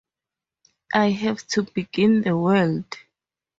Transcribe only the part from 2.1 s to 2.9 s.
the world.